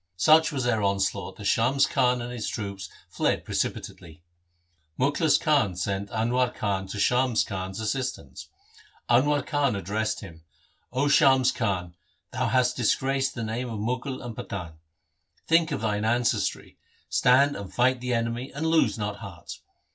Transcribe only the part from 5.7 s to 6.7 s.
sent Anwar